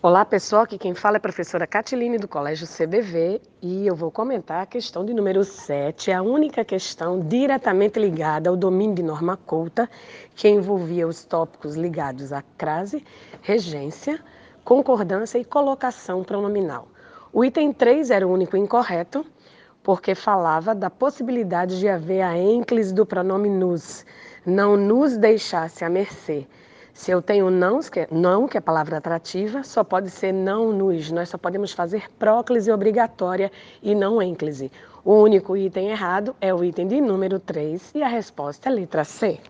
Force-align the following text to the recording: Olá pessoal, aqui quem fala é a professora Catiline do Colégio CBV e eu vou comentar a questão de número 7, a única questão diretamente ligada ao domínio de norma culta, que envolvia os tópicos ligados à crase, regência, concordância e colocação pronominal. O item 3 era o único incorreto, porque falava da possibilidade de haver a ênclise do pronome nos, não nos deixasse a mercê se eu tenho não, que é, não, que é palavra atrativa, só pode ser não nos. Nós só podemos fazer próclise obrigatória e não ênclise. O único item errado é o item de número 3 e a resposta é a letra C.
Olá 0.00 0.24
pessoal, 0.24 0.62
aqui 0.62 0.78
quem 0.78 0.94
fala 0.94 1.16
é 1.16 1.18
a 1.18 1.20
professora 1.20 1.66
Catiline 1.66 2.18
do 2.18 2.28
Colégio 2.28 2.68
CBV 2.68 3.42
e 3.60 3.84
eu 3.84 3.96
vou 3.96 4.12
comentar 4.12 4.62
a 4.62 4.66
questão 4.66 5.04
de 5.04 5.12
número 5.12 5.42
7, 5.42 6.12
a 6.12 6.22
única 6.22 6.64
questão 6.64 7.18
diretamente 7.18 7.98
ligada 7.98 8.48
ao 8.48 8.56
domínio 8.56 8.94
de 8.94 9.02
norma 9.02 9.36
culta, 9.36 9.90
que 10.36 10.48
envolvia 10.48 11.04
os 11.04 11.24
tópicos 11.24 11.74
ligados 11.74 12.32
à 12.32 12.44
crase, 12.56 13.04
regência, 13.42 14.20
concordância 14.64 15.36
e 15.36 15.44
colocação 15.44 16.22
pronominal. 16.22 16.86
O 17.32 17.44
item 17.44 17.72
3 17.72 18.12
era 18.12 18.24
o 18.24 18.30
único 18.30 18.56
incorreto, 18.56 19.26
porque 19.82 20.14
falava 20.14 20.76
da 20.76 20.88
possibilidade 20.88 21.76
de 21.76 21.88
haver 21.88 22.22
a 22.22 22.38
ênclise 22.38 22.94
do 22.94 23.04
pronome 23.04 23.48
nos, 23.48 24.06
não 24.46 24.76
nos 24.76 25.16
deixasse 25.16 25.84
a 25.84 25.90
mercê 25.90 26.46
se 26.92 27.10
eu 27.10 27.22
tenho 27.22 27.50
não, 27.50 27.80
que 27.80 28.00
é, 28.00 28.08
não, 28.10 28.48
que 28.48 28.56
é 28.56 28.60
palavra 28.60 28.98
atrativa, 28.98 29.62
só 29.62 29.84
pode 29.84 30.10
ser 30.10 30.32
não 30.32 30.72
nos. 30.72 31.10
Nós 31.10 31.28
só 31.28 31.38
podemos 31.38 31.72
fazer 31.72 32.10
próclise 32.18 32.70
obrigatória 32.70 33.52
e 33.82 33.94
não 33.94 34.20
ênclise. 34.20 34.70
O 35.04 35.14
único 35.14 35.56
item 35.56 35.90
errado 35.90 36.34
é 36.40 36.52
o 36.52 36.62
item 36.62 36.86
de 36.86 37.00
número 37.00 37.38
3 37.38 37.92
e 37.94 38.02
a 38.02 38.08
resposta 38.08 38.68
é 38.68 38.72
a 38.72 38.74
letra 38.74 39.04
C. 39.04 39.40